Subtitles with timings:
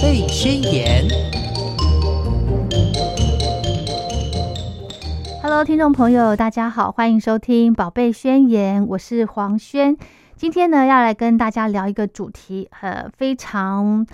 [0.00, 1.04] 贝宣言》。
[5.42, 9.96] Hello，听众朋友，大家好，欢迎收听《宝贝宣言》，我是黄轩。
[10.36, 14.06] 今天呢，要来跟大家聊一个主题，呃，非常，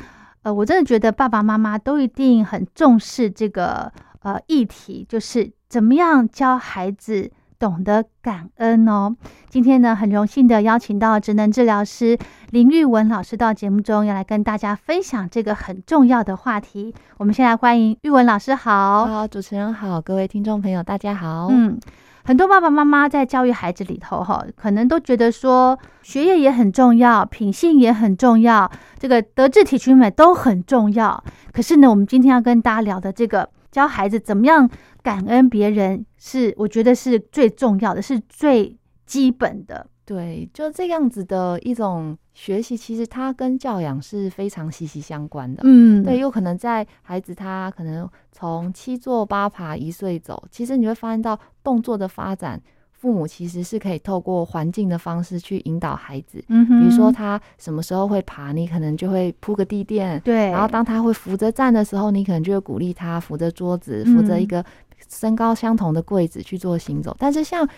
[0.42, 3.92] 呃，我真的觉得爸爸妈妈都一定很重视这个
[4.22, 7.30] 呃议题，就是怎么样教孩子。
[7.64, 9.16] 懂得感恩哦。
[9.48, 12.18] 今天呢，很荣幸的邀请到职能治疗师
[12.50, 16.94] 林玉文老师到节目中，要来跟大家分享这个很重要的话题。
[17.16, 21.48] 我们先来欢迎玉文老师，好，好，主持人好，各位听众朋友，大家好。
[21.50, 21.80] 嗯，
[22.24, 31.24] 很多爸爸妈妈在教育孩子里头，哈，可能都觉得说学业也很重要，品性也很重要，这个德智体群美都很重要。
[31.50, 34.70] 可是呢，我们今天要跟大家聊的这个教孩子怎么样。
[35.02, 38.74] 感恩别人是我觉得是最重要的，是最
[39.04, 39.86] 基本的。
[40.06, 45.60] 对，就这样子的一种学习，其实它跟教养是非常息息相关的。
[45.64, 52.58] 嗯，对，有可能在孩子他可能从七坐八爬一岁走，其实你会发现到动作的发展。
[53.04, 60.48] 父母其实是可以透过环境的方式去引导孩子，嗯比如说他什么时候会爬，你可能就会铺个地垫，对。
[60.50, 64.64] 然后当他会扶着站的时候，你可能就会鼓励他扶着桌子，扶着一个
[65.06, 67.14] 身高相同的柜子去做行走。
[67.18, 67.68] 但是像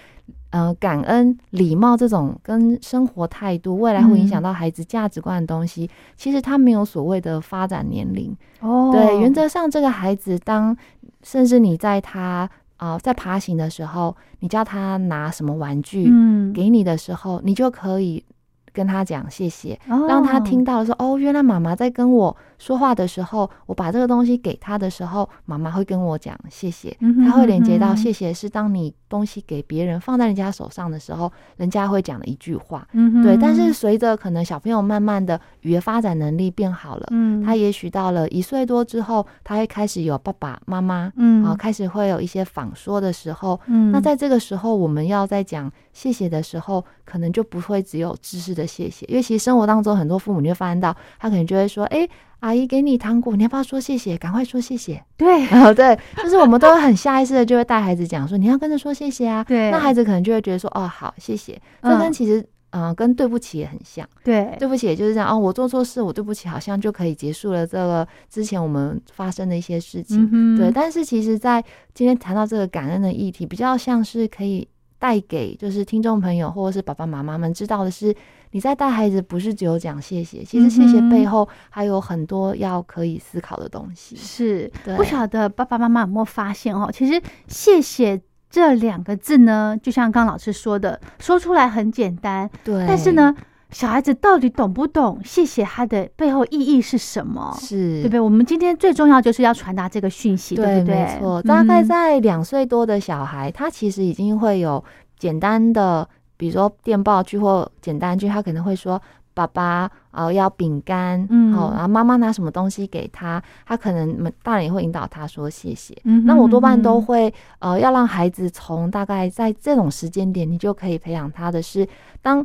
[0.51, 8.93] 呃感恩、礼貌这种跟生活态度，未来会影响到孩子价值观的东西，其实他没有所谓的发展年龄哦。
[8.93, 10.77] 对，原则上这个孩子当
[11.25, 12.49] 甚至你在他。
[12.77, 18.25] 啊，在爬行的时候，你叫他拿什么玩具，嗯，给你的时候，你就可以
[18.73, 22.37] 跟他讲谢谢，让他听到说，哦，原来妈妈在跟我。
[22.59, 32.87] 说话的时候，我把这个东西给他的时候，妈妈会跟我讲谢谢，他会连接到谢谢是当你东西给别人放在人家手上的时候，人家会讲的一句话。
[32.93, 52.09] 嗯对，但是随着可能小朋友慢慢的语言发展能力变好了，嗯，他也许到了一岁多之后，他会开始有爸爸妈妈，嗯，啊，开始会有一些仿说的时候，嗯，那在这个时候，我们要在讲谢谢的时候，可能就不会只有知识的谢谢，因为其实生活当中很多父母你会发现到，他可能就会说，哎。
[52.41, 54.17] 阿姨给你糖果，你要不要说谢谢？
[54.17, 55.03] 赶快说谢谢。
[55.17, 59.43] 对， 哦，对，就是我们都会很下意识的就会带孩子讲说，你要跟着说谢谢啊。
[59.43, 61.61] 对，那孩子可能就会觉得说，哦，好，谢谢。
[61.83, 64.07] 这跟其实，嗯，跟对不起也很像。
[64.23, 65.29] 对，对不起，也就是这样。
[65.31, 70.57] 哦，我做错事，我对不起，好像就可以结束了这个之前我们发生的一些事情。
[70.57, 71.65] 对，但是其实，在
[71.95, 74.69] 今天谈到这个感恩的议题，比较像是可以
[74.99, 78.15] 带给就是听众朋友或者是爸爸妈妈们知道的是。
[78.53, 84.17] 你在带孩子，不是只有讲谢谢，其实谢谢背后还有很多要可以思考的东西。
[84.17, 86.91] 是，不晓得爸爸妈妈有没有发现哦？
[86.93, 92.87] 其实谢谢这两个字呢，就像刚老师说的，说出来很简单，对。
[92.87, 93.35] 但是呢，
[93.71, 97.55] 小孩子到底懂不懂谢谢他的背后意义是什么？
[97.61, 98.21] 是对不对？
[98.21, 100.95] 我们今天最重要就是要传达这个讯息，对不对？
[100.95, 101.43] 没错。
[101.43, 104.83] 大概在两岁多的小孩，他其实已经会有
[105.19, 106.09] 简单的。
[106.37, 109.01] 比如说电报句或简单句，他可能会说
[109.33, 115.97] ：“爸爸，哦，要饼干。”嗯，好，然后妈妈拿什么东西给他，他可能大人也会引导他说谢谢。
[116.05, 121.87] 嗯，那我多半都会呃，要让孩子从大概在这种时间点，你就可以培养他的是，
[122.23, 122.45] 当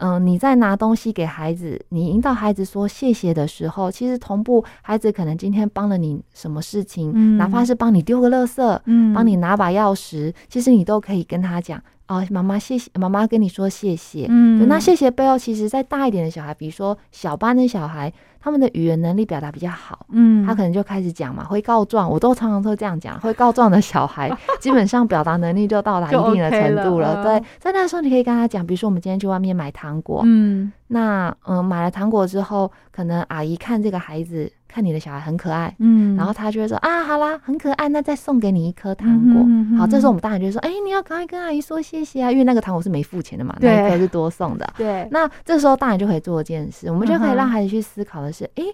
[0.00, 11.82] 嗯你在拿东西给孩子，你引导孩子说谢谢的时候，其实同步孩子可能今天帮了你什么事情，哪怕是帮你丢个垃圾，嗯，帮你拿把钥匙，其实你都可以跟他讲。
[12.08, 14.26] 哦，妈妈谢谢，妈妈跟你说谢谢。
[14.28, 22.10] 嗯，那谢谢背后，其实在大一点的小孩，比如说小班的小孩，他们的语言能力表达比较好，嗯，他可能就开始讲嘛，会告状。
[22.10, 27.22] 我都常常都这样讲，会告状的小孩， 基本上表达能力就到达一定的程度了。
[27.22, 34.50] 对，在那时候你可以跟他讲，比如说我们今天去外面买糖果，嗯，那嗯买了糖果之后，可能阿姨看这个孩子。
[34.68, 39.78] 看你的小孩很可爱，嗯，然后他就会说啊，好啦，很可爱，那再送给你一颗糖果。
[39.78, 44.74] 好，这时候我们大人就说，哎，你要赶快跟阿姨说谢谢啊，因为那个糖果是没付钱的嘛，那一颗是多送的。
[44.76, 48.64] 对，那这时候大人就可以做一件事，我们就可以让孩子去思考的是，哎，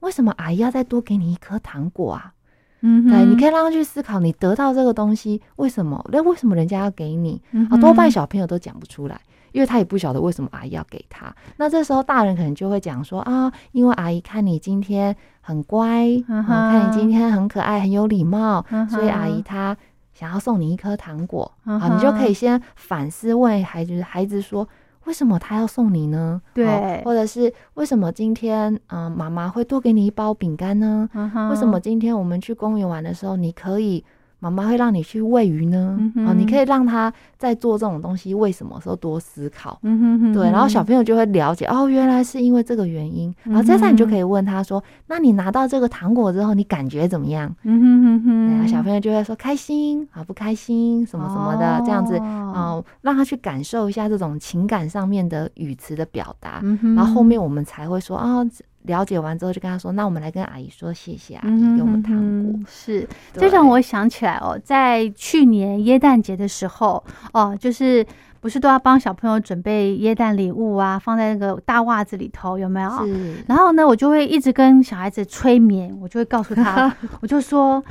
[0.00, 2.32] 为什么阿姨要再多给你一颗糖果啊？
[2.80, 6.04] 嗯，对，你可以让他去思考，你得到这个东西为什么？
[6.12, 7.40] 那为什么人家要给你？
[7.70, 9.20] 啊，多半小朋友都讲不出来。
[9.52, 19.76] 因为他也不晓得为什么阿姨要给他，那这时候大人可能就会讲说啊，因为阿姨看你今天很乖，看你今天很可爱，很有礼貌，所以阿姨她
[20.12, 21.50] 想要送你一颗糖果。
[21.64, 24.68] 好，你就可以先反思问孩子，孩子说
[25.04, 26.40] 为什么他要送你呢？
[26.52, 31.08] 对，或者是为什么今天嗯妈妈会多给你一包饼干呢？
[31.50, 34.04] 为什么今天我们去公园玩的时候，你可以
[34.40, 35.98] 妈妈会让你去喂鱼呢？
[36.26, 39.78] 哦，你可以让他在做这种东西，为什么时候多思考？
[39.82, 43.34] 嗯哼哼，对，然后小朋友就会了解哦，原来是因为这个原因。
[43.42, 56.62] 然后接下来你就可以问他说：“那你拿到这个糖果之后，你感觉怎么样？”嗯哼哼哼，然后小朋友就会说：“开心啊，不开心，什么什么的，这样子，嗯，让他去感受一下这种情感上面的语词的表达。
[56.94, 58.44] 然后后面我们才会说啊。”
[58.88, 68.04] 了解完之后，就跟他说：“那我们来跟阿姨说谢谢阿姨给我们糖果。”是，这让我想起来哦，在去年耶诞节的时候哦，就是
[68.40, 72.90] 不是都要帮小朋友准备耶诞礼物啊，放在那个大袜子里头，有没有？
[73.06, 73.34] 是。
[73.46, 77.82] 然后呢，我就会一直跟小孩子催眠，我就会告诉他， 我就说，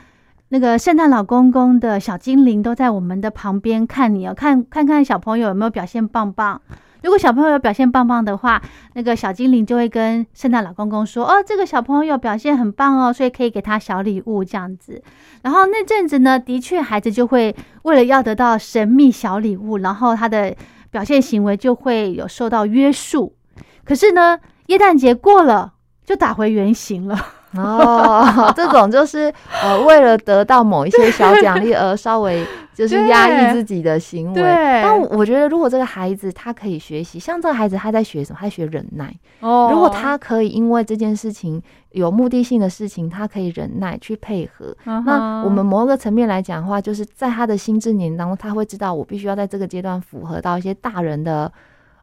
[0.50, 6.60] 那个圣诞老公公的小精灵都在我们的旁边看你哦，看看看小朋友有没有表现棒棒。
[7.04, 8.62] 如果小朋友表现棒棒的话，
[8.94, 15.02] 那个小精灵就会跟圣诞老公公说：“哦，这个小朋友表现很棒哦，所以可以给他小礼物这样子。”
[15.44, 20.56] 然后那阵子呢，的确孩子就会为了要得到神秘小礼物，然后他的
[20.90, 23.36] 表现行为就会有受到约束。
[23.84, 25.74] 可是呢，耶诞节过了，
[26.04, 27.18] 就打回原形了。
[27.56, 29.34] 哦， 这种就是
[29.64, 34.42] 呃，为了得到某一些小奖励而稍微就是压抑自己的行为。
[34.84, 38.38] 但我觉得，如果这个孩子他可以学习，像这个孩子他在学什么？
[38.40, 39.14] 他在学忍耐。
[39.40, 41.62] 哦，如果他可以因为这件事情
[41.92, 44.76] 有目的性的事情，他可以忍耐去配合。
[44.84, 51.52] 那我们某一个层面来讲的话，就是在他的心智年当中，他会知道我必须要在这个阶段符合到一些大人的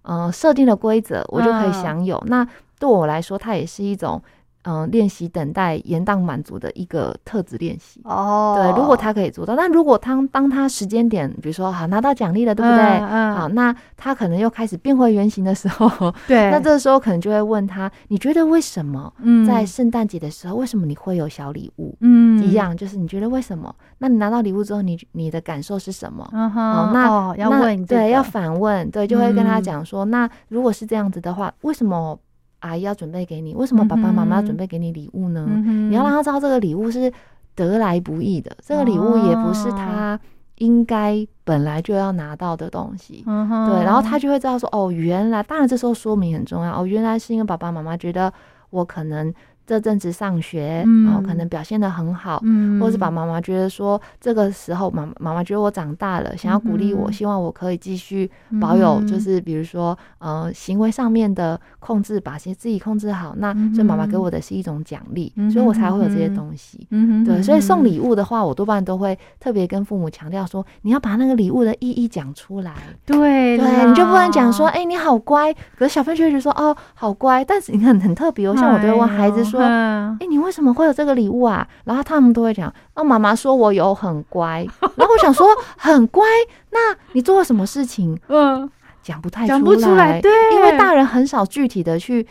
[0.03, 2.21] 呃设定的规则，我就可以享有。
[2.27, 2.47] 那
[2.79, 4.21] 对我来说，它也是一种。
[4.65, 8.55] 嗯，练习等待延宕满足的一个特质练习哦。
[8.57, 12.85] 对，如果他可以做到，但如果他当他时间点，比如说好拿到奖励了，对不对？
[12.85, 13.35] 嗯。
[13.35, 16.49] 好，那他可能又开始变回原形的时候， 对。
[16.53, 19.13] 那这个时候可能就会问他：你觉得为什么
[19.47, 21.97] 在圣诞节的时候，为什么你会有小礼物？
[22.01, 23.75] 嗯，一样，就是你觉得为什么？
[23.99, 26.29] 那你拿到礼物之后，你你的感受是什么？
[26.33, 26.91] 嗯哼。
[26.93, 32.19] 那要问对，要反问对，就会跟他讲说：那如果是这样子的话，为什么？
[32.65, 35.47] 阿姨要准备给你，为什么爸爸妈妈要准备给你礼物呢？
[35.65, 37.13] 你要让他知道这个礼物是
[37.55, 40.19] 得来不易的，这个礼物也不是他
[40.59, 43.23] 应该本来就要拿到的东西。
[43.25, 46.81] 对，然后他就会知道说，哦，原来，当然这时候说明很重要。
[46.81, 48.33] 哦，原来是因为爸爸妈妈觉得
[48.71, 49.33] 我可能。
[49.67, 52.43] 这阵子上学，然后可能表现的很好，
[52.79, 58.31] 或者是把妈妈觉得说这个时候妈妈妈觉得我长大了，想要鼓励我，希望我可以继续
[58.61, 63.35] 保有，就是比如说呃行为上面的控制，把些自己控制好。
[63.39, 66.87] 那所以妈妈给我的是一种奖励，所以我才会有这些东西。
[67.25, 72.75] 对，所以送礼物的话，我多半都会特别跟父母强调说，你要把那个礼物的意义讲出来。
[73.07, 79.45] 对，对，你就不能讲说，哎，你好乖，可是小朋友就会说，哦，好乖，但是你看很特别哦，像我都会问孩子。
[79.45, 81.67] 说，哎，你为什么会有这个礼物啊？
[81.85, 84.67] 然后他们都会讲，哦，妈妈说我有很乖。
[84.97, 85.47] 然后我想说，
[85.77, 86.25] 很乖，
[86.71, 86.79] 那
[87.13, 88.19] 你做了什么事情？
[88.29, 88.71] 嗯，
[89.03, 92.27] 讲不太讲不出来，对，因为大人很少具体的去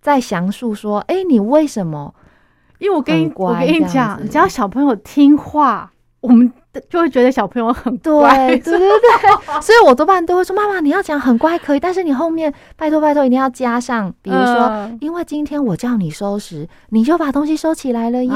[0.00, 2.14] 再详述说，哎，你为什么？
[2.78, 6.52] 因为我跟你我跟你讲，只要小朋友听话，我们。
[6.88, 18.32] 就会觉得小朋友很乖，对对对对， 所以我多半都会说：“妈妈，你要讲很乖可以，但是你后面拜托拜托一定要加上，比如说，因为今天我叫你收拾，你就把东西收起来了耶，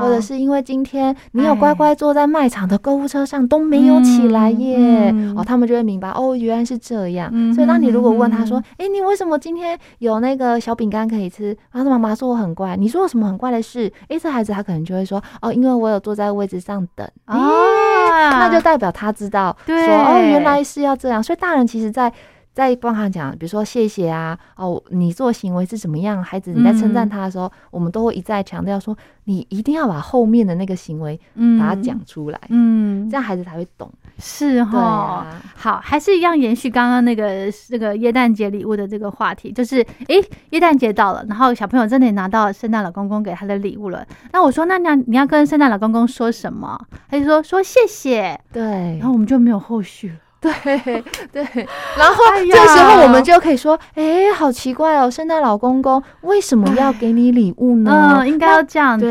[0.00, 7.30] 或者是因为今天你有乖乖坐在卖场的购物车上都没有起来耶，哦，他们就会明白哦，原来是这样。
[7.54, 13.92] 所以当你如果问他说：‘哎，你为什么今天有那个小饼干可以吃？’然后妈妈说我很乖，你说什么很乖的事？
[14.08, 17.06] 哎，这孩子他可能就会说：‘哦，因为我有坐在位置上等。’
[17.38, 21.22] 哦，那就代表他知道，说哦，原来是要这样。
[21.22, 22.12] 所以大人其实，在
[22.54, 26.22] 在帮他讲，比如说谢谢啊，哦，你做行为是怎么样？
[26.22, 31.18] 孩子你在称赞他的时候，我们都会一再强调说，你一定要把后面的那个行为
[31.58, 33.92] 把它讲出来，嗯，这样孩子才会懂。
[34.20, 40.14] 是哈，好，还是一样延续刚刚那个那个耶诞节礼物的这个话题，就是哎，
[40.50, 44.06] 耶诞节到了，然后小朋友真的拿到圣诞老公公给他的礼物了。
[44.30, 46.80] 那我说，那你要你要跟圣诞老公公说什么？
[47.10, 48.62] 他就说说谢谢，对，
[48.98, 50.14] 然后我们就没有后续了。
[50.52, 51.42] 对对，
[51.96, 58.16] 然后这时候我们就可以说，哎，好奇怪哦，圣诞老公公为什么要给你礼物呢？
[58.18, 59.06] 嗯，应该要这样子，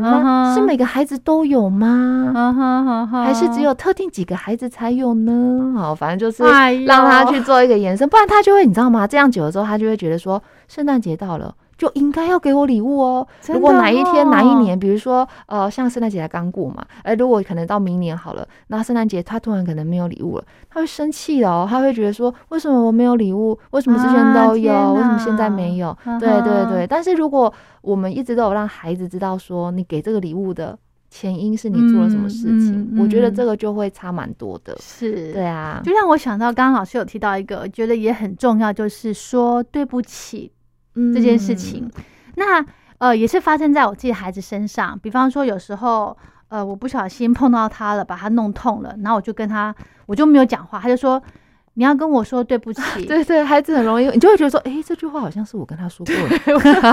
[0.00, 2.32] 那是每个孩子都有吗？
[3.10, 5.74] 还是只有特定几个孩子才有呢？
[5.76, 6.42] 好，反正就是
[6.84, 9.06] 让他去做一个延伸，不然他就会你知道吗？
[9.06, 11.52] 这样久了之后，他就会觉得说，圣诞节到了。
[11.80, 13.26] 就应该要给我礼物哦。
[13.48, 23.58] 如果哪一天哪一年，比如说呃，像圣诞节才刚过嘛，哎，如果可能到明年好了，那圣诞节他突然可能没有礼物了，他会生气哦，他会觉得说，为什么我没有礼物？
[23.70, 24.92] 为什么之前都有？
[24.92, 25.96] 为什么现在没有？
[26.20, 26.86] 对对对。
[26.86, 34.76] 但是如果我们一直都有让孩子知道说，你给这个礼物的前因是你做了什么事情，我觉得这个就会差蛮多的。
[34.78, 40.52] 是，对啊，就让我想到刚刚老师有提到一个，觉得也很重要，就是说对不起
[41.14, 41.90] 这件事情。
[42.36, 42.64] 那
[42.98, 44.98] 呃，也是发生在我自己孩子身上。
[44.98, 46.16] 比方说，有时候
[46.48, 49.74] 呃，我不小心碰到他了，把他弄痛了，然后我就跟他，
[50.06, 51.22] 我就没有讲话，他就说。
[51.74, 56.36] 你要跟我说对不起， 对对，孩子很容易，你就会觉得说，哎，这句话好像是我跟他说过的。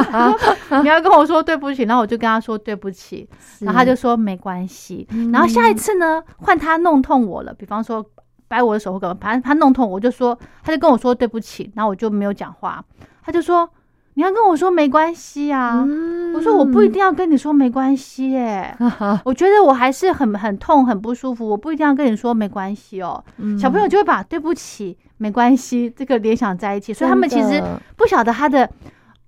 [0.83, 3.27] 你要跟我说对不起，然后我就跟他说对不起，
[3.59, 5.05] 然后他就说没关系。
[5.33, 8.05] 然后下一次呢，换他弄痛我了，比方说
[8.47, 12.81] 掰我的手或干嘛，反正他弄痛我就说，他就跟我说对不起，然后我就没有讲话，
[13.23, 13.67] 他就说。
[14.17, 15.85] 你要跟我说没关系啊！
[16.33, 18.75] 我说我不一定要跟你说没关系耶，
[19.23, 23.23] 我觉得我还是很很痛很不舒服，我不一定要跟你说没关系哦。
[23.61, 27.63] 小朋友就会把对不起、没关系这个联想在一起，所以他们其实
[27.95, 28.67] 不晓得他的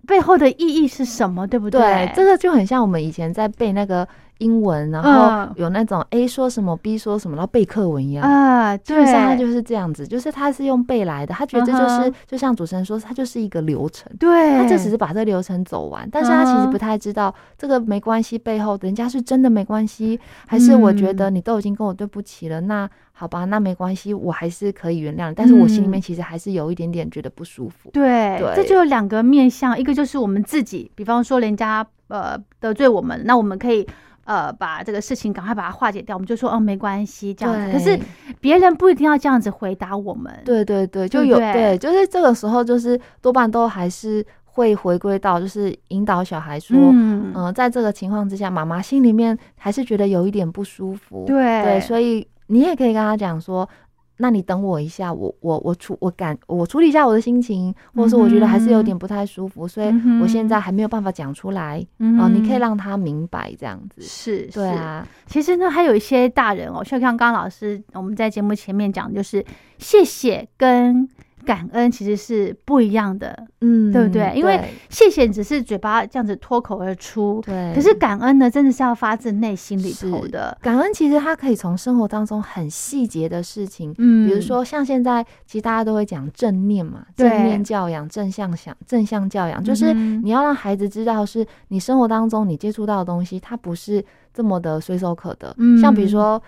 [0.07, 2.11] 背后的意义是什么，对不对？
[2.15, 4.07] 这个就很像我们以前在背那个。
[4.39, 8.23] 英文，然后有那种 A 说什么，B 说什么，然后背课文一样。
[8.23, 33.85] 啊，基本上他就是这样子，就是他是用背来的，他觉得这就是就像主持人说，他就是一个流程，对，他就只是把这个流程走完，但是他其实不太知道这个没关系背后，人家是真的没关系，还是我觉得你都已经跟我对不起了，那好吧，那没关系，我还是可以原谅，但是我心里面其实还是有一点点觉得不舒服，对，这就有两个面向，一个就是我们自己，比方说人家呃得罪我们，那我们可以。
[34.29, 37.71] 呃，把这个事情赶快把它化解掉，我们就说哦，没关系这样子。
[37.71, 37.99] 可是
[38.39, 40.31] 别人不一定要这样子回答我们。
[40.45, 51.25] 对对对，就有对，就是这个时候，就是多半都还是会回归到，就是引导小孩说，嗯，在这个情况之下，妈妈心里面还是觉得有一点不舒服。
[51.25, 53.67] 对对，所以你也可以跟他讲说。
[54.21, 59.87] 那你等我一下，我我我处我感我处理一下我的心情，或者说我觉得还是有点不太舒服，所以
[60.21, 61.79] 我现在还没有办法讲出来。
[62.19, 64.01] 哦，你可以让他明白这样子。
[64.01, 65.07] 是，对啊。
[65.25, 69.43] 其实呢，还有一些大人哦，像刚刚老师我们在节目前面讲，就是
[69.77, 71.07] 谢谢跟。
[71.49, 74.31] 感恩其实是不一样的，嗯，对不对？
[74.35, 77.73] 因为谢谢只是嘴巴这样子脱口而出，对。
[77.73, 80.55] 可是感恩呢，真的是要发自内心里头的。
[80.61, 95.51] 感恩其实它可以从生活当中很细节的事情，嗯，比如说像现在，其实大家都会讲正念嘛，正念教养、正向想、正向教养，就是你要让孩子知道，是你生活当中你接触到的东西，它不是这么的随手可得。
[95.57, 96.39] 嗯像比如说。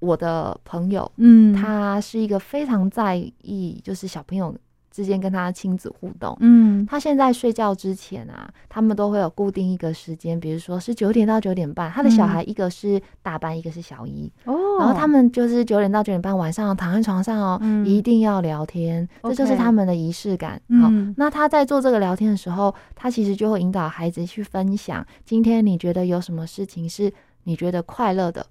[0.00, 4.54] 我的朋友，嗯，他是一个非常在意，就是小朋友
[4.90, 20.60] 之间跟他亲子互动，嗯，他现在睡觉之前啊，他们都会有固定一个时间，比如说是九点到九点半，他的小孩一个是大班，一个是小一，哦，然后他们就是九点到九点半晚上躺在床上哦，一定要聊天，这就是他们的仪式感。
[20.82, 27.12] 好，那他在做这个聊天的时候，他其实就会引导孩子去分享，今天你觉得有什么事情是
[27.44, 28.44] 你觉得快乐的。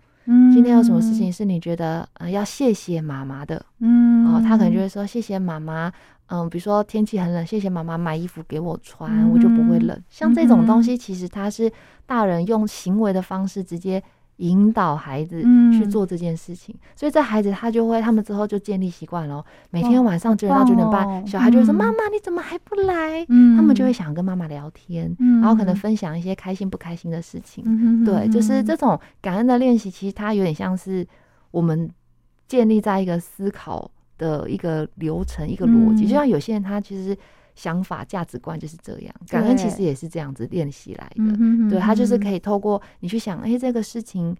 [0.53, 3.65] 今天有什么事情是你觉得呃要谢谢妈妈的？
[3.79, 5.91] 嗯，哦，他可能就会说谢谢妈妈，
[6.27, 10.00] 嗯，比如说天气很冷，谢谢妈妈买衣服给我穿，我就不会冷。
[10.09, 11.71] 像这种东西，其实他是
[12.05, 14.01] 大人用行为的方式直接。
[14.39, 15.41] 引导孩子
[15.72, 19.43] 去做这件事情，所以这孩子他就会，他们之后就建立习惯了。
[19.69, 28.05] 每天晚上九点到九点半，小孩就会说：“妈妈，你怎么还不来？”他们就会想跟妈妈聊天，然后可能分享一些开心不开心的事情。
[28.05, 31.05] 对，就是这种感恩的练习，其实它有点像是
[31.51, 31.89] 我们
[32.48, 36.05] 建立在一个思考的一个流程、一个逻辑。
[36.05, 37.15] 就像有些人他其实。
[37.60, 41.70] 想法、价值观就是这样，感恩其实也是这样子练习来的。
[41.70, 44.34] 对他就是可以透过你去想，哎，这个事情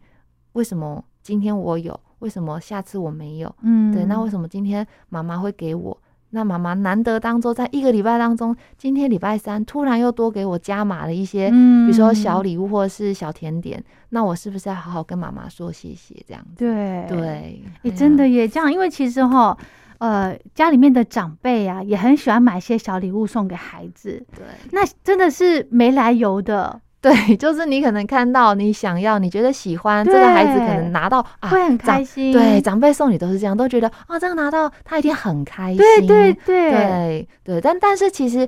[0.54, 3.54] 为什么今天我有，为什么下次我没有？
[3.62, 6.02] 嗯，对，那为什么今天妈妈会给我？
[6.30, 16.16] 那妈妈难得当中，在一个礼拜当中，今天礼拜三突然又多给我加码了一些，比如说小礼物或者是小甜点，那我是不是要好好跟妈妈说谢谢？
[16.26, 19.58] 这样子，对对，哎，真的也这样，因为其实哈。
[20.00, 24.25] 呃，家里面的长辈啊，也很喜欢买些小礼物送给孩子。
[24.36, 26.82] 对，那真的是没来由的。
[27.01, 32.32] 对， 就是你可能看到你想要、你觉得喜欢这个孩子，可能拿到啊会很开心。
[32.34, 35.77] 对，长辈送你都是这样，都觉得啊，这样拿到他一定很开心。
[35.77, 37.62] 对对对对对。
[37.62, 38.48] 但但是其实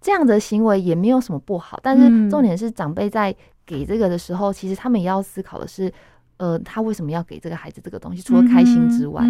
[0.00, 1.78] 这样的行为也没有什么不好。
[1.82, 5.92] 但是重点是长辈在给这个的时候，其实他们也要思考的是。
[6.38, 8.22] 呃，他为什么要给这个孩子这个东西？
[8.22, 9.22] 除了开心之外，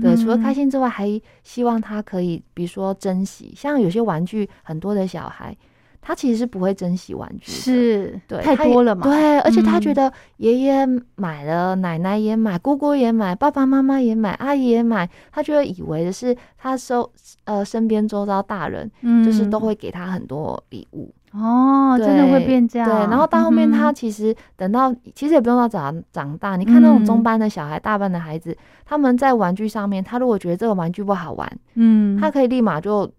[0.00, 3.52] 对，除了开心之外，还希望他可以，比如说珍惜。
[3.56, 5.56] 像有些玩具很多的小孩，
[6.00, 9.02] 他其实是不会珍惜玩具，是对太多了嘛？
[9.02, 17.10] 对，而且他觉得爷爷买了，奶奶也买，姑姑也买，爸爸妈妈也买，阿姨也买，他就会以为的是他收
[17.44, 18.90] 呃身边周遭大人，
[19.24, 21.12] 就是都会给他很多礼物。
[21.36, 22.88] 哦，真的会变这样。
[22.88, 33.10] 对，然后到后面他其实等到其实也不用到长长大，你看那种中班的小孩、大班的孩子，他们在玩具上面，他如果觉得这个玩具不好玩，嗯，他可以立马就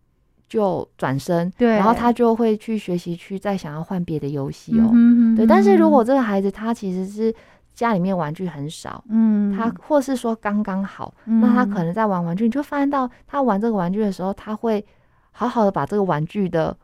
[0.50, 4.92] 就转身，对，然后他就会去学习去再想要换别的游戏哦。
[5.36, 7.34] 对，但是如果这个孩子他其实是
[7.74, 14.84] 家里面玩具很少，嗯，他或是说刚刚好，那他可能在玩玩具，你就发现到他玩这个玩具的时候，他会
[15.32, 16.76] 好好的把这个玩具的。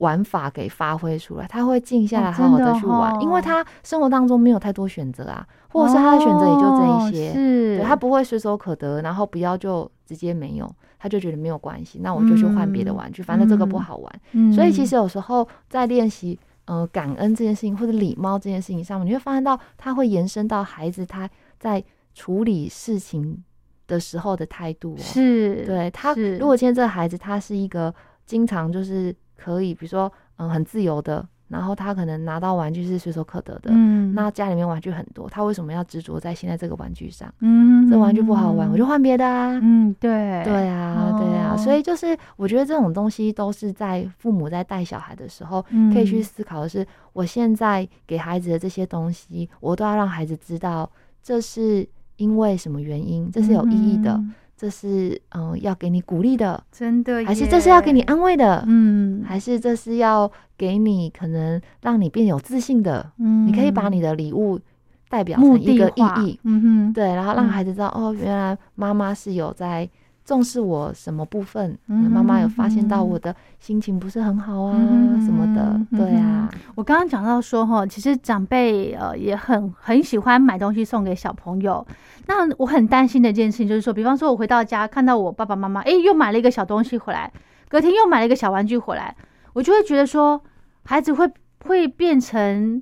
[0.00, 14.20] 玩法给发挥出来，他会静下来好好的去玩，因为他生活当中没有太多选择啊，或者是他的选择也就这一些，是，他不会随手可得，然后不要就直接没有，他就觉得没有关系，那我就去换别的玩具，反正这个不好玩。
[14.54, 21.28] 所以其实有时候在练习呃感恩这件事情或者礼貌这件事情上面，你会发现到他会延伸到孩子他
[21.58, 23.44] 在处理事情
[23.86, 29.14] 的时候的态度，是对他如果今天这个孩子他是一个经常就是。
[29.42, 37.32] 可以，比如说，嗯，很自由的，然后他可能拿到玩具是随手可得的，嗯，那家里面玩具很多，他为什么要执着在现在这个玩具上？
[37.40, 39.58] 嗯，这玩具不好玩，我就换别的啊。
[39.62, 50.88] 嗯，对，对啊，对啊，所以就是我觉得这种东西都是在父母在带小孩的时候，可以去思考的是，我现在给孩子的这些东西，我都要让孩子知道，
[51.22, 54.20] 这是因为什么原因，这是有意义的。
[54.60, 64.60] 这是嗯要给你鼓励的，真的，还是这是要给你安慰的，嗯，还是这是要给你可能让你变有自信的，嗯，你可以把你的礼物
[65.08, 69.88] 代表成一个意义，嗯哼，对，然后让孩子知道哦，原来妈妈是有在。
[70.30, 71.76] 重视我什么部分？
[71.86, 74.78] 妈妈有发现到我的心情不是很好啊，
[75.24, 75.76] 什么的？
[75.98, 81.84] 对啊，我刚刚讲到说哈，其实长辈呃也很很喜欢买东西送给小朋友。
[82.28, 87.32] 那我很担心的一件事情就是说，比方说我回到家看到我爸爸妈妈，哎，又买了一个小东西回来，
[87.68, 89.16] 隔天又买了一个小玩具回来，
[89.54, 90.40] 我就会觉得说，
[90.84, 91.28] 孩子会
[91.66, 92.80] 会变成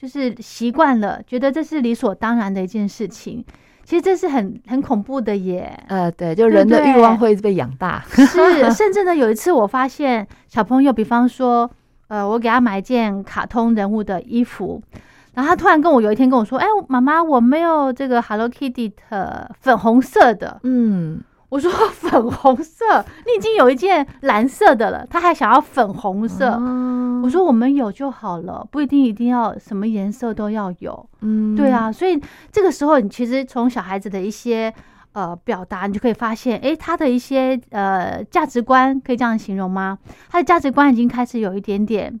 [0.00, 3.44] 就是习惯了，觉得这是理所当然的一件事情。
[3.88, 8.26] 其实这是很很恐怖的耶，呃，对，就人的欲望会被养大，是，
[8.70, 11.70] 甚至呢，有一次我发现小朋友，比方说，
[12.08, 14.82] 呃，我给他买一件卡通人物的衣服，
[15.32, 21.22] 然后他突然跟我有一天跟我说，哎，妈妈，我没有这个 Hello Kitty 的粉红色的，嗯。
[21.48, 26.60] 我说 粉红色，你已经有一件蓝色的了，他还想要粉红色。
[27.22, 31.08] 我说我们有就好了，不一定一定要什么颜色都要有。
[31.20, 32.20] 嗯，对啊，所以
[32.52, 34.72] 这个时候你其实从小孩子的一些
[35.12, 39.98] 呃表达，你就可以发现，哎，他的一些呃价值观可以这样形容吗？
[40.30, 42.20] 他的价值观已经开始有一点点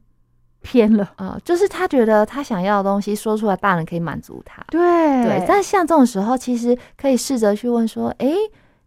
[0.62, 4.64] 偏了啊，就是他觉得他想要的东西说出来，大人可以满足他。
[4.70, 4.80] 对
[5.22, 8.34] 对，但像这种时候，其实可以试着去问说，哎。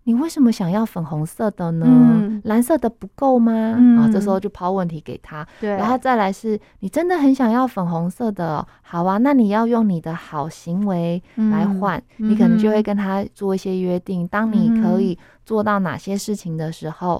[0.03, 2.41] 你为什么想要粉红色的呢？
[2.45, 3.53] 蓝色的不够吗？
[3.99, 5.45] 啊，这时候就抛问题给他。
[5.59, 12.01] 对，然后再来是你真的很想要粉红色的，好啊，那你要用你的好行为来换。
[12.17, 15.17] 你可能就会跟他做一些约定，当你可以。
[15.45, 17.19] 做到哪些事情的时候，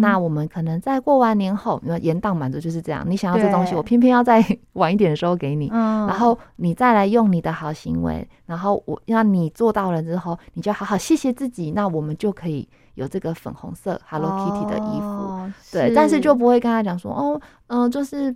[0.00, 3.04] 那我们可能在过完年后，因为延档满足就是这样。
[3.08, 15.50] 你想要这东西，我偏偏要在 晚一点的时候给你，然后你再来用你的好行为，然后我让你做到了之后，你就好好谢谢自己，那我们就可以有这个粉红色 Hello Kitty 的衣服。
[15.72, 18.34] 对，但是就不会跟他讲说，哦，嗯，就是。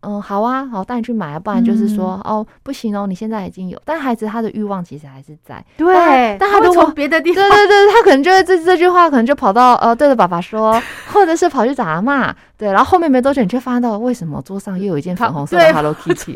[0.00, 10.80] 嗯，好啊，好，带你去买啊，不然就是说，哦，不行哦，你现在已经有，但孩子他的欲望其实还是在，对，但他会从别的地方，对对对，他可能就会这这句话，可能就跑到呃，对着爸爸说，
[11.12, 16.32] 或者是跑去找阿妈，对，然后后面没多久，你就发现到为什么桌上又有一件粉红色的 Hello Kitty，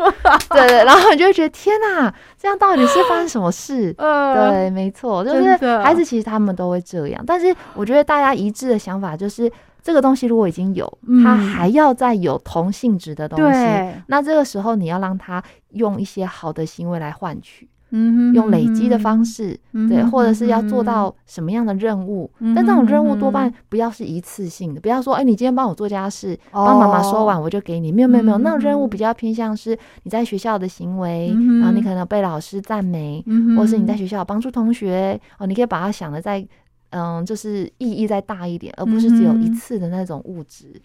[0.51, 3.93] 对对，然后你就会觉得天哪，这样到底是发生什么事？
[3.93, 9.51] 对，没错，就是孩子其实他们都会这样，但是我觉得大家一致的想法就是。
[9.83, 22.31] 这个东西如果已经有，他还要再有同性质的东西，那这个时候你要让他用一些好的行为来换取，嗯，用累积的方式，对，或者是要做到什么样的任务？
[22.55, 33.23] 但这种任务多半不要是一次性的，不要说，哎，你今天帮我做家事，帮妈妈说完我就给你，没有没有没有，那种任务比较偏向是你在学校的行为，然后你可能被老师赞美，
[33.57, 36.47] 或是你在学校帮助同学，哦，你可以把它想的在。
[36.93, 40.81] 嗯，就是意义再大一点，而不是只有一次的那种物质。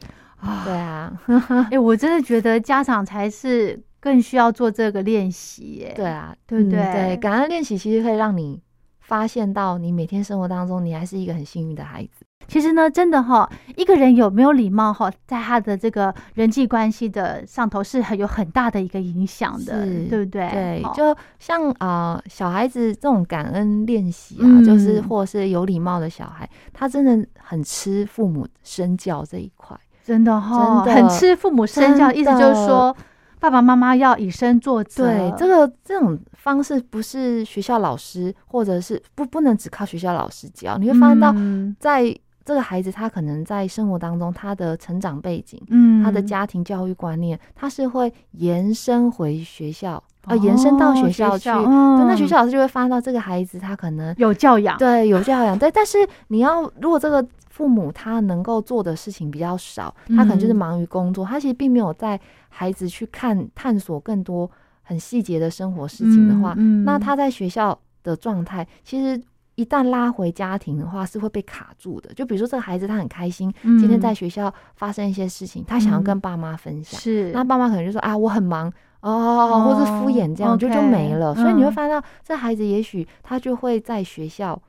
[0.65, 1.19] 对啊，
[1.71, 5.85] 哎，我真的觉得家长才是更需要做这个练习。
[5.89, 6.79] 哎，对啊，对不对？
[6.79, 8.61] 对，感恩练习其实可以让你
[8.99, 12.25] 发现到，你每天生活当中，你还是一个很幸运的孩子。
[12.47, 20.49] 其实呢，真的哈，一个人有没有礼貌哈，在他的这个人际关系的上头是很有很大的一个影响的，对不对？
[20.49, 29.77] 对，就像啊，小孩子这种感恩练习啊，就是或是有礼貌的小孩，他真的很吃父母身教这一块。
[30.05, 32.95] 真的哈，很吃父母身教，意思就是说。
[33.39, 35.05] 爸爸妈妈要以身作则。
[35.05, 40.75] 对，这个这种方式不是学校老师，或者是不不能只靠学校老师教。
[40.79, 41.31] 你会发现到，
[41.79, 42.03] 在
[42.47, 51.49] 这个孩子他可能在生活当中，他的成长背景，嗯，他的家庭教育观念，他是会延伸回学校，呃，延伸到学校去。
[51.49, 55.59] 那学校老师就会发现到这个孩子他可能有教养，对，有教养。
[55.59, 55.97] 对，但是
[56.29, 57.27] 你要如果这个。
[57.49, 64.47] 父母他能够做的事情比较少，他可能就是忙于工作，他其实并没有在孩子去看探索更多
[64.83, 66.53] 很细节的生活事情的话，
[66.85, 69.19] 那他在学校的状态，其实
[69.57, 72.13] 一旦拉回家庭的话，是会被卡住的。
[72.13, 81.35] 就比如说这个孩子他很开心，今天在学校发生一些事情，他想要跟爸妈分享，是那爸妈可能就说啊我很忙哦，或是敷衍这样就就没了。
[81.35, 84.61] 所以你会发现到这孩子也许他就会在学校。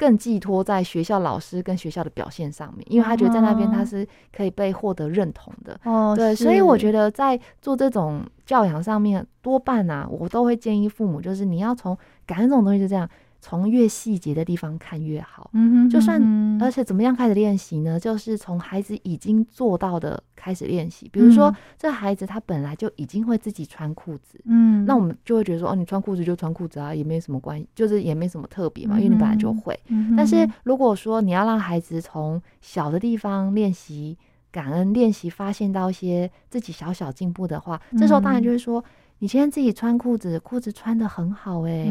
[0.00, 5.76] 更寄托在学校老师跟学校的表现上面，因为他觉得在那边他是可以被获得认同的。
[5.82, 13.10] 哦，对，所以我觉得在做这种教养上面，多半啊，我都会建议父母，就是你要从感恩这种东西就这样。
[13.40, 16.20] 从越细节的地方看越好，嗯哼，就算
[16.60, 17.98] 而且怎么样开始练习呢？
[17.98, 21.08] 就是从孩子已经做到的开始练习。
[21.12, 29.78] 比如说，这孩子他本来就已经会自己穿裤子，嗯，那我们就会觉得说，哦，你穿裤子就穿裤子啊，也没什么关系，就是也没什么特别嘛，因为你本来就会。
[30.16, 34.18] 但是如果说你要让孩子从小的地方练习
[34.50, 38.84] 感恩，练习发现到一些自己小小进步的话，这时候当然就是说。
[39.20, 41.86] 你今天自己穿裤子，裤子穿的很好哎，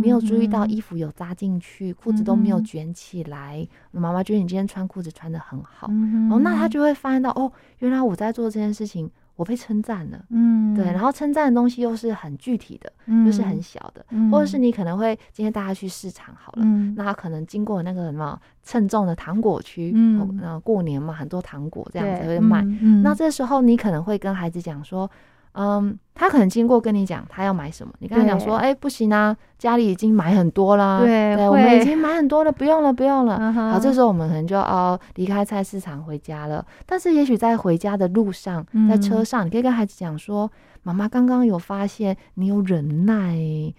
[0.00, 3.66] 没有注意到衣服有扎进去，裤子都没有卷起来。
[3.92, 5.86] 妈妈觉得你今天穿裤子穿的很好，
[6.30, 10.24] 哦，那他就会发现到哦，原来我在做这件事情，我被称赞了。
[10.30, 12.92] 嗯，对，然后称赞的东西又是很具体的，
[13.26, 16.64] 又是很小的，或者是你可能会今天带他去市场好了，
[16.96, 22.64] 那他可能经过那个什么称重的糖果区，嗯，那过年嘛，很多糖果这样子会卖，
[23.04, 25.08] 那这时候你可能会跟孩子讲说。
[25.54, 33.52] 嗯，他可能经过跟你讲他要买什么，你跟他讲说，哎，不行啊，家里已经买很多啦，对，我们已经买很多了，不用了，不用了。
[33.52, 36.64] 好，这时候我们可能就哦离开菜市场回家了。
[36.86, 40.50] 但是也许在回家的路上，在车上，你可以跟孩子讲说，
[40.82, 43.74] 妈妈刚刚有发现你有忍耐，你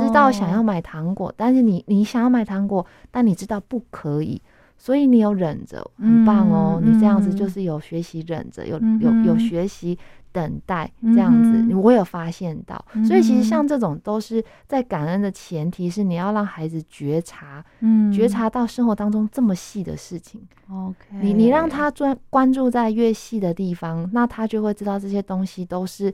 [0.00, 4.40] 知道想要买糖果，但是你你想要买糖果，但你知道不可以。
[4.78, 6.80] 所以你有忍着，很棒哦！
[6.82, 9.96] 你这样子就是有学习忍着，有有有学习
[10.32, 12.84] 等待这样子，我有发现到。
[13.06, 20.40] 所以其实像这种都是在感恩的前提是你要让孩子觉察，嗯，觉察到生活当中这么细的事情。
[20.70, 26.12] OK，你你让他专关注在越细的地方，那他就会知道这些东西都是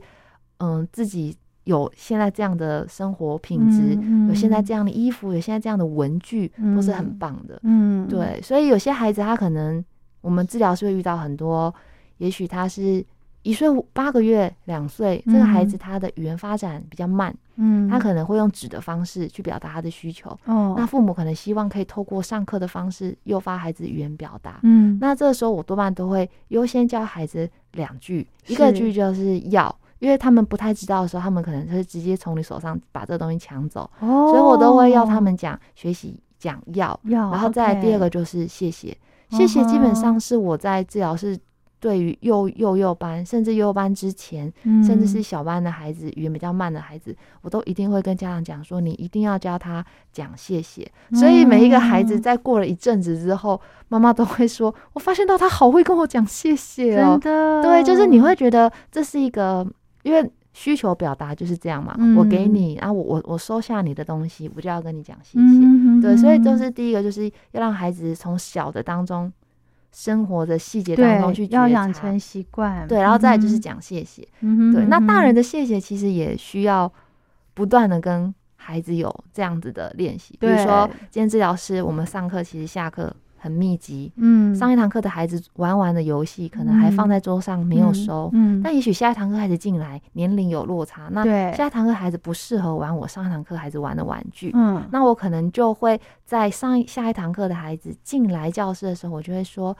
[0.57, 1.35] 嗯自己。
[1.65, 3.93] 有现在这样的生活品质，
[4.27, 7.59] 有现在这样的衣服，有现在这样的文具，都是很棒的。
[7.61, 9.83] 嗯，对，所以有些孩子他可能，
[10.21, 11.71] 我们治疗是会遇到很多，
[12.17, 13.05] 也许他是
[13.49, 20.29] 一岁八个月、两岁，这个孩子他的语言发展比较慢，嗯，他可能会用纸的方式去表达他的需求。
[20.45, 24.59] 哦，那父母可能希望可以透过上课的方式诱发孩子语言表达。
[24.63, 29.75] 嗯，那这个时候我多半都会优先教孩子两句，一个句就是要。
[29.99, 38.97] 因为他们不太知道的时候，他们可能就是直接从你手上把这个东西抢走，所以我都会要他们讲学习讲要，然后再第二个就是谢谢，
[39.31, 41.37] 谢谢基本上是我在治疗室
[41.79, 44.51] 对于幼幼幼班，甚至幼幼班之前，
[44.83, 50.89] 甚至是小班的孩子，语言比较慢的孩子，我都一定会跟家长讲说，你一定要教他讲谢谢。
[51.13, 59.67] 所以每一个孩子在过了一阵子之后，妈妈都会说，我发现到他好会跟我讲谢谢哦，真的，对，就是你会觉得这是一个。
[60.01, 66.01] 因为需求表达就是这样嘛，我给你，然后我我我收下你的东西，我就要跟你讲谢谢。
[66.01, 69.31] 对，所以就是第一个就是要让孩子从小的当中
[69.91, 72.87] 生活的细节当中去要养成习惯。
[72.87, 74.21] 对，然后再就是讲谢谢。
[74.41, 76.91] 对，那大人的谢谢其实也需要
[77.53, 80.35] 不断的跟孩子有这样子的练习。
[80.39, 83.15] 比如说，今天治疗师我们上课其实下课。
[83.39, 91.23] 很密集，嗯，上一堂课的孩子玩完的游戏可能还放在桌上没有收，嗯，但也许下一堂课孩子进来年龄有落差，那
[91.53, 99.75] 下一堂课孩子不适合玩我上一堂课孩子玩的玩具，嗯，那我可能就会在上一下一堂课的孩子进来教室的时候，我就会说。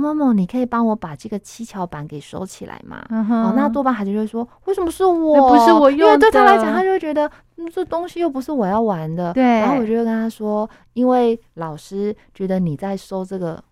[0.00, 3.04] 某某某，你可以帮我把这个七巧板给收起来吗？
[3.10, 5.48] 哦，那多半孩子就会说，为什么是我？
[5.50, 6.06] 不是我用的。
[6.06, 7.30] 因为对他来讲，他就会觉得，
[7.72, 9.32] 这东西又不是我要玩的。
[9.32, 9.42] 对。
[9.42, 13.62] 然后我就会跟他说，因为老师觉得你在收这个。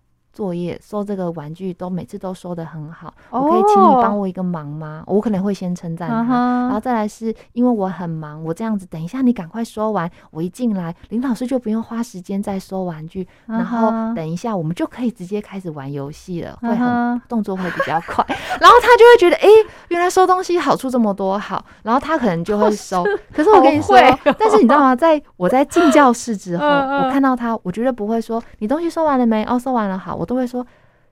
[0.41, 5.03] 作业、收这个玩具都每次都收的很好，我可以请你帮我一个忙吗？
[5.05, 18.25] 我可能会先称赞他，然后再来是因为我很忙，我这样子等一下你赶快收完，我一进来林老师就不用花时间再收玩具，然后等一下我们就可以直接开始玩游戏了，会很动作会比较快，
[18.59, 19.47] 然后他就会觉得哎，
[19.89, 23.05] 原来收东西好处这么多好，然后他可能就会收。
[23.31, 23.95] 可是我跟你说，
[24.39, 24.95] 但是你知道吗？
[24.95, 29.43] 在我在进教室之后，我看到他，我绝对不会说你东西收完了没？
[29.43, 30.65] 哦，收完了，好，我都会说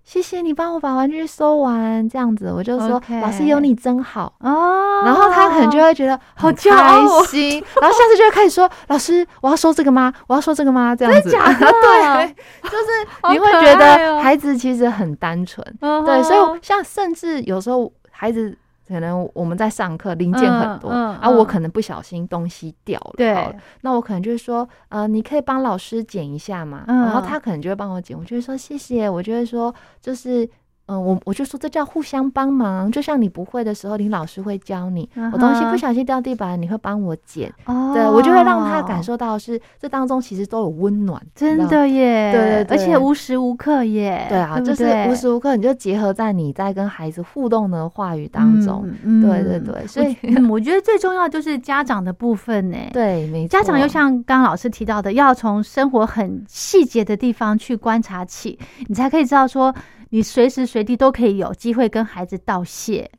[0.06, 2.50] 谢谢你帮我把玩具收完，这样子。
[2.56, 4.34] 我就说老师有你真好。
[4.40, 5.04] 哦。
[5.06, 10.12] 然后他可能就会觉得好开心， 然后下次就会开始说老师我要收这个吗？
[10.28, 10.96] 我要收这个吗？
[10.96, 18.58] 这样子， 对，就是你会觉得孩子其实很单纯，对，所以像甚至有时候孩子。
[18.89, 30.49] 可能我们在上课，零件很多，啊我可能不小心东西掉了，对，那我可能就是说，呃，你可以帮老师捡一下嘛，然后他可能就会帮我捡，我就会说谢谢，我就会说就是。
[30.89, 35.08] 嗯，我我就说这叫互相帮忙，就像你不会的时候，你老师会教你。
[35.32, 37.54] 我东西不小心掉地板，你会帮我捡。
[37.65, 42.32] 哦，对我就会让他感受到是这当中其实都有温暖，真的耶。
[42.34, 44.25] 对对，而且无时无刻耶。
[44.30, 48.89] 对啊，就是无时无刻你就结合在你在跟孩子互动的话语当中。
[49.21, 50.17] 对对对，所以
[50.49, 52.78] 我觉得最重要就是家长的部分呢。
[52.91, 53.60] 对，没错。
[53.60, 59.71] 家长又像刚刚老师提到的，要从生活很细节的地方去观察起，你才可以知道说。
[60.10, 63.10] 你随时随地都可以有机会跟孩子道谢，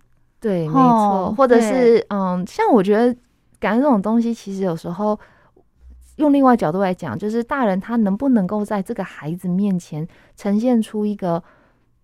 [0.40, 3.16] 对，没错，或者是嗯，像我觉得
[3.59, 5.18] 感恩这种东西，其实有时候
[6.16, 11.42] 用另外角度来讲，就是大人他能不能够在这个孩子面前呈现出一个。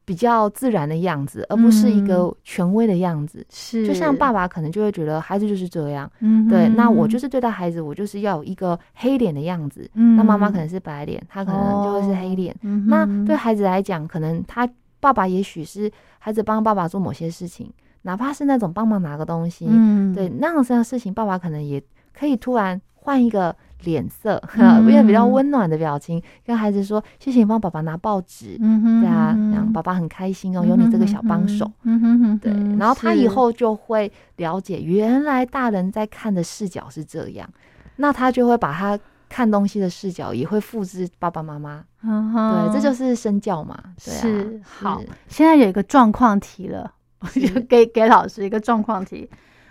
[0.07, 3.45] 比较自然的样子，而不是一个权威的样子。
[3.51, 6.69] 是，就像爸爸可能就会觉得孩子就是这样，嗯，对。
[6.69, 9.90] 那我就是对待孩子，我就是要有一个黑脸的样子。
[9.95, 12.55] 嗯，那妈妈可能是白脸，他可能就会是黑脸。
[12.87, 14.66] 那对孩子来讲，可能他
[15.01, 15.90] 爸爸也许是
[16.21, 17.69] 孩子帮爸爸做某些事情，
[18.03, 21.83] 哪怕是那种帮忙拿个东西，嗯，对那样的事情，爸爸可能也
[22.16, 23.55] 可以突然换一个。
[23.85, 24.43] 脸色，
[24.87, 37.49] 变得比较温暖的表情，跟孩子说：“谢谢你帮爸爸拿报纸，对啊，让爸爸很开心哦，有你这个小帮手。”嗯哼哼，对，然后他以后就会了解，原来大人在看的视角是这样，
[37.97, 41.85] 那他就会把他看东西的视角也会复制爸爸妈妈。
[42.03, 43.77] 对，这就是身教嘛。
[43.99, 49.29] 是好，现在有一个状况题了，我就 给给老师一个状况题。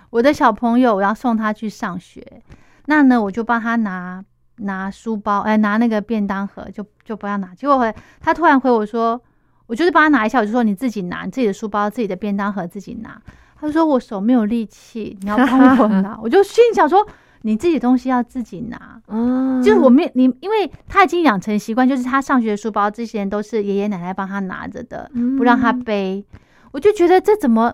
[0.10, 2.26] 我的小朋友，我要送他去上学。
[2.88, 4.24] 那呢，我就帮他拿
[4.58, 7.54] 拿书包，哎，拿那个便当盒，就就不要拿。
[7.56, 9.20] 结果回他突然回我说，
[9.68, 13.22] 我就是帮他拿一下，我就说你自己拿自己的书包、自己的便当盒自己拿。
[13.60, 16.18] 他说我手没有力气，你要帮我拿。
[16.22, 17.06] 我就心想说，
[17.42, 19.02] 你自己东西要自己拿。
[19.08, 26.24] 嗯，就是我没你，因为他已经养成习惯，就是他上学的书包这些都是爷爷奶奶帮他拿着的，不让他背。
[26.72, 27.74] 我就觉得这怎么？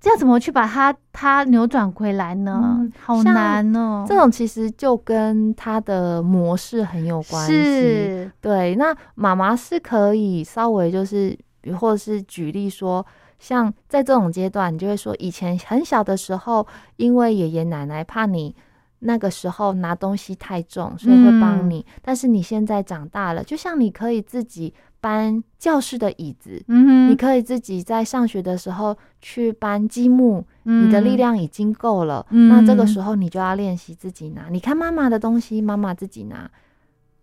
[0.00, 2.88] 这样怎么去把它它扭转回来呢？
[2.98, 4.04] 好难哦！
[4.08, 8.30] 这种其实就跟他的模式很有关系。
[8.40, 11.38] 对，那妈妈是可以稍微就是，
[11.78, 13.04] 或者是举例说，
[13.38, 18.56] 像在这种阶段，你就会说，以前很小的时候，因为爷爷奶奶怕你。
[19.00, 21.84] 那个时候拿东西太重，所以会帮你。
[22.00, 32.24] 但是你现在长大了，就像你可以自己搬教室的椅子，嗯，你可以自己在上学的时候去搬积木，你的力量已经够了。
[32.30, 34.48] 那这个时候你就要练习自己拿。
[34.50, 36.50] 你看妈妈的东西，妈妈自己拿，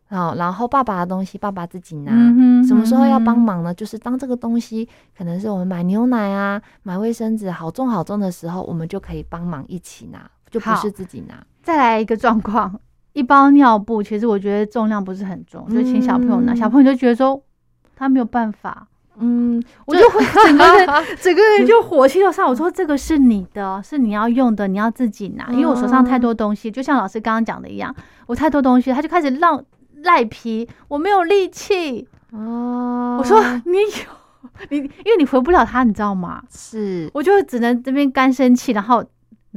[0.09, 2.11] 好，然后爸爸的东西，爸爸自己拿。
[2.65, 3.71] 什么时候要帮忙呢？
[3.71, 11.45] 就是当这个东西可能是我们买牛奶啊、买卫生纸好重好重的时候，我们就可以帮忙一起拿，就不是自己拿。
[11.67, 12.79] 再来一个状况，
[13.11, 17.43] 一包尿布，其实我觉得重量不是很重，就请小朋友拿，小朋友就觉得说
[17.93, 20.87] 他没有办法，嗯，我就会整个人
[21.19, 27.93] 整个人就火气就上，我说这个是你的，是你要用的，你要自己拿，因为我手上太多东西，就像老师刚刚讲的一样，
[28.27, 29.61] 我太多东西，他就开始让
[30.03, 32.07] 赖皮，我没有力气。
[32.31, 36.41] 哦，我说你有你，因为你回不了他，你知道吗？
[36.49, 39.03] 是，我就只能这边干生气，然后。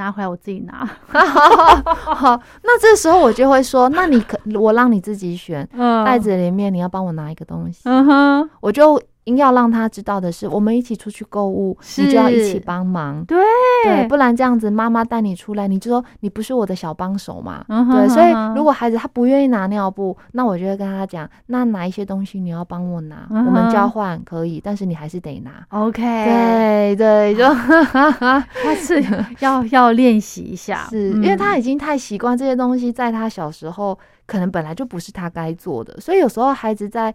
[0.01, 5.69] 拿回来我自己拿， 好，那这时候我就会说，那你可我让你自己选，
[6.07, 9.01] 袋子里面你要帮我拿一个东西，嗯哼，我就。
[9.25, 13.25] 应要让他知道的是，我们一起出去购物，你就要一起帮忙。
[13.27, 13.39] 对
[13.85, 17.65] 对，不然这样子，妈妈带你出来，你就说你不是我的小帮手嘛。
[17.69, 25.65] 对，所以如果孩子他不愿意拿尿布，那我就会跟他讲，那拿一些东西你要帮我拿，我们交换可以，但是你还是得拿。
[25.69, 27.45] OK，对对，就
[27.93, 29.05] 他是
[29.41, 37.15] 要要练习一下，是因为他已经太习惯这些东西，在他小时候可能本来就不是他该做的，所以有时候孩子在。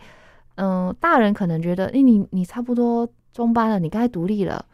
[0.56, 4.66] 嗯，大人可能觉得，哎，你你差不多中班了，你该独立了。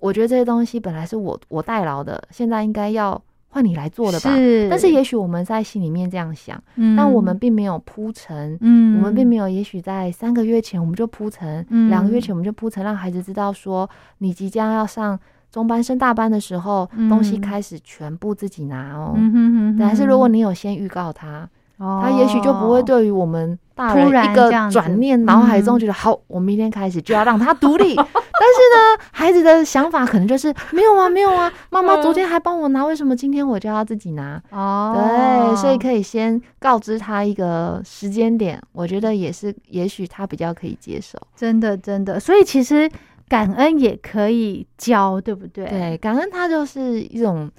[0.00, 4.34] 我觉得这些东西本来是我我代劳的，现在应该要换你来做了吧？
[4.34, 4.68] 是。
[4.70, 6.60] 但是也许我们在心里面这样想，
[6.96, 15.18] 但我们并没有铺陈，嗯，我们并没有，也许在三个月前我们就铺陈，两个月前我们就铺陈，让孩子知道说，你即将要上
[15.50, 19.14] 中班升大班的时候，东西开始全部自己拿哦。
[19.16, 19.76] 嗯。
[19.78, 21.48] 但是如果你有先预告他。
[21.78, 27.94] 他也许就不会对于我们突然一个转念，脑海中觉得好，我明天开始就要让他独立。
[27.96, 28.14] 但是
[28.74, 34.42] 呢，孩子的想法可能就是没有啊，没有啊，妈妈昨天还帮我拿，为什么今天我就要自己拿？
[34.50, 41.18] 哦，对，所以可以先告知他一个时间点，我觉得也是，也许他比较可以接受。
[41.36, 42.90] 真的，真的，所以其实
[43.28, 45.66] 感恩也可以教，对不对？
[45.66, 47.50] 对，感恩它就是一种。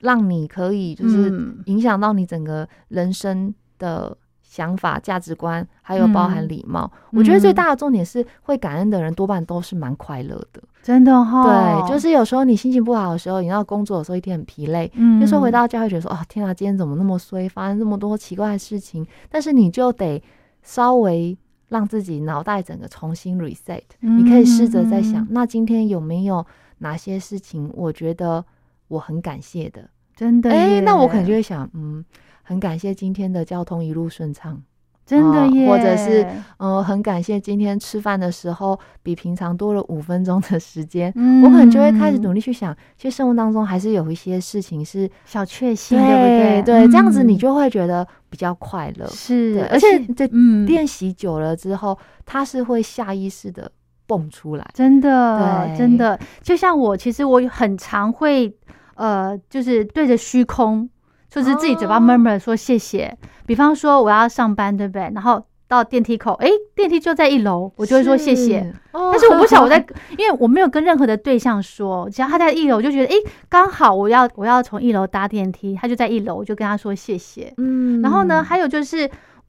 [0.00, 6.90] 让你可以就是影响到你整个人生的想法、价值观，还有包含礼貌。
[7.10, 11.44] 我觉得最大的重点是，会感恩的人多半都是蛮快乐的，真的哈。
[11.44, 20.22] 对，就是有时候你心情不好的时候，你要工作的时候一天很疲累，嗯，有时候回到家会觉得说：“哦，天啊，今天怎么那么衰，发生这么多奇怪的事情。”但是你就得
[20.62, 21.36] 稍微
[21.68, 23.82] 让自己脑袋整个重新 reset。
[24.00, 26.46] 你可以试着在想，那今天有没有
[26.78, 27.70] 哪些事情？
[27.74, 28.44] 我觉得。
[28.88, 30.50] 我很感谢的，真的。
[30.50, 32.04] 哎，那我可能就会想，嗯，
[32.42, 34.62] 很感谢今天的交通一路顺畅，
[35.04, 35.68] 真的耶。
[35.68, 36.26] 或者是，
[36.58, 41.12] 嗯，很感谢今天吃饭的时候比平常多了五分钟的时间。
[41.16, 46.62] 嗯，我可能就会开始努力去想，其实生活当中还是有一些事情是小确幸，对不对？
[46.62, 49.06] 对，这样子你就会觉得比较快乐。
[49.08, 50.26] 是，而且这
[50.66, 53.70] 练习久了之后，它是会下意识的
[54.06, 54.66] 蹦出来。
[54.72, 58.56] 真的，真的，就像我，其实我很常会。
[58.98, 60.88] 呃，就是对着虚空，
[61.28, 63.14] 就是自己嘴巴 murmur 说谢谢。
[63.44, 65.02] 比方说我要上班，对不对？
[65.14, 68.72] 然后到电梯口，哎，电梯就在一楼，我就会说谢谢。
[68.90, 69.84] 但是我不想我在，
[70.16, 73.16] 因为我没有跟任何的对象说，只要他在一楼，我就觉得哎，
[73.50, 77.52] 刚好我要我要从一楼搭电梯，他就在一楼，我就跟他说谢谢。
[77.58, 79.06] 嗯，然后呢，还有就是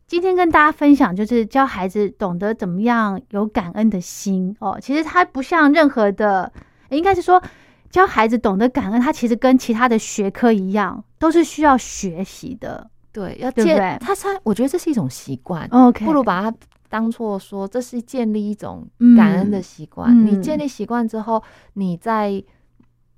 [0.08, 4.80] 今天跟大家分享，就是教孩子懂得怎么样有感恩的心哦。
[4.82, 6.52] 其实他不像任何的，
[6.90, 7.42] 应该是说。
[7.90, 12.86] 教孩子懂得感恩，他其实跟其他的学科一样，都是需要学习的。
[13.14, 15.66] 对，要建他他，我觉得这是一种习惯。
[15.72, 16.58] OK，不如把它
[16.90, 20.14] 当做说，这是建立一种感恩的习惯。
[20.26, 21.42] 你建立习惯之后，
[21.74, 22.44] 你在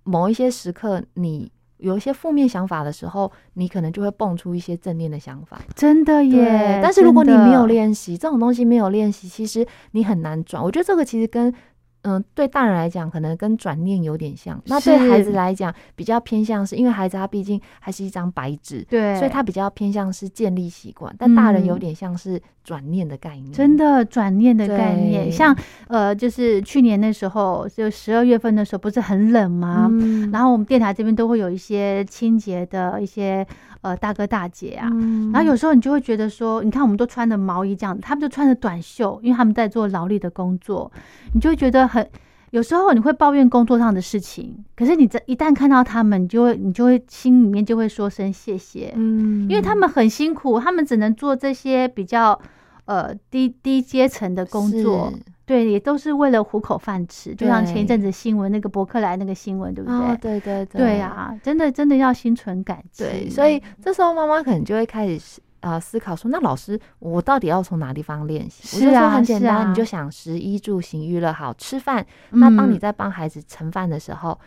[0.04, 5.60] 某一些时刻，你有一些负面想法的时候，你可能就会蹦出一些正面的想法。
[5.76, 6.80] 真的耶！
[6.82, 10.63] 但是如果你没有练习这种东西，没有练习，其实你很难转。
[10.63, 11.54] 我觉得这个其实跟。
[12.03, 14.62] 嗯，对大人来讲，可能跟转念有点像。
[14.65, 21.13] 那对孩子来讲，比较偏向是因为孩子他毕竟还是一张白纸，对，所以他比较偏向是建立习惯。
[21.17, 25.31] 但大人有点像是转念的概念，真的转念的概念。
[25.31, 25.55] 像
[25.88, 29.89] 呃，就是去年那时候，就十二月份的时候，不是很冷吗？
[30.31, 33.45] 然后我们电台这边都会有一些清洁的一些。
[33.81, 34.89] 呃，大哥大姐啊，
[35.31, 40.91] 然后有时候你就会觉得说，你看我们都穿的毛衣这样，他们就穿着短袖，因为他们在做劳力的工作，
[41.33, 42.08] 你就会觉得很，
[42.52, 52.39] 有时候你会抱怨工作上的事情，可是你这一旦看到他们，你就会你就会心里面就会说声谢谢，嗯，因为他们很辛苦，他们只能做这些比较
[52.86, 55.12] 呃低低阶层的工作。
[55.45, 60.17] 对，也都是为了糊口饭吃，就像前一阵子新闻那个伯克莱那个新闻，对不对？
[60.17, 63.04] 对对对，对呀，真的真的要心存感激。
[63.04, 68.80] 对，所以这时候妈妈可能就会开始啊思考说，那老师，我到底要从哪地方练习？
[68.80, 72.06] 是啊，很简单，你就想食衣住行娱乐好吃饭。
[72.32, 74.39] 那当你在帮孩子盛饭的时候，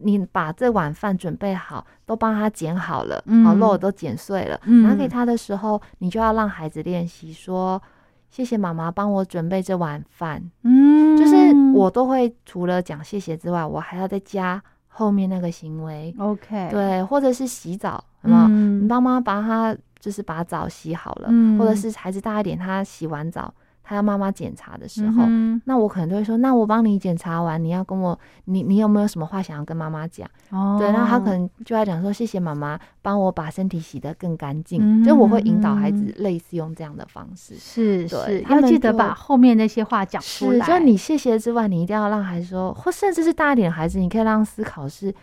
[0.00, 7.82] 你把这碗饭准备好，都帮他剪好了，好肉都剪碎了，拿给他的时候，你就要让孩子练习说。
[8.28, 18.48] 谢谢妈妈帮我准备这碗饭，嗯，就是我都会除了讲谢谢之外，我还要再加后面那个行为，OK，对，或者是洗澡，好吗？
[18.48, 19.74] 你帮妈把他
[20.06, 23.52] 就是把澡洗好了，或者是孩子大一点，他洗完澡。
[23.88, 25.22] 他要妈妈检查的时候，
[25.64, 40.66] 那我可能就会说：“那我帮你检查完，你要跟我，你你有没有什么话想要跟妈妈讲？”哦，对，那他可能就要讲说：“谢谢妈妈帮我把身体洗得更干净。”就我会引导孩子类似用这样的方式，是是，要记得把后面那些话讲出来。
[40.66, 45.14] 就你谢谢之外，你一定要让孩子说，或甚至是大一点的孩子，你可以让思考是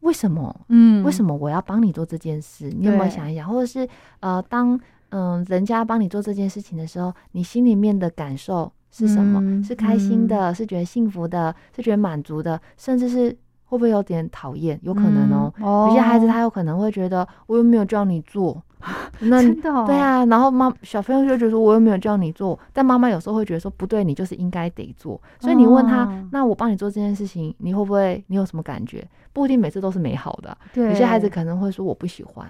[0.00, 0.54] 为什么？
[0.68, 2.70] 嗯，为什么我要帮你做这件事？
[2.70, 3.48] 你有没有想一想？
[3.48, 3.88] 或者是
[4.20, 4.78] 呃，当。
[5.10, 9.64] 嗯，人家帮你做这件事情的时候，你心里面的感受是什么？
[9.64, 13.30] 是开心的，是觉得幸福的，是觉得满足的，甚至是
[13.64, 14.78] 会不会有点讨厌？
[14.82, 15.86] 有可能哦。
[15.88, 18.62] 有些孩子他有可能会觉得，我又没有叫你做，
[19.20, 20.24] 那真的，对啊。
[20.26, 25.20] 然后妈小朋友就觉得我又没有叫你做，但妈妈有时候会觉得说不对，你就是应该得做。
[25.40, 28.22] 所以你问他，那我帮你做这件事情，你会不会？
[28.28, 29.06] 你有什么感觉？
[29.32, 30.56] 不一定每次都是美好的。
[30.72, 32.46] 对，有些孩子可能会说我不喜欢。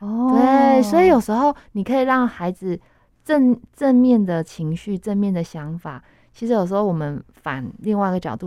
[0.00, 2.78] 哦，对，所以有时候你可以让孩子
[3.24, 6.02] 正正面的情绪、正面的想法。
[6.32, 8.42] 其实有时候我们反另外一个角度。